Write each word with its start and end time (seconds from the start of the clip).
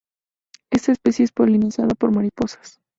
Esta 0.71 0.93
especie 0.93 1.25
es 1.25 1.31
polinizada 1.31 1.93
por 1.93 2.09
mariposas. 2.11 2.81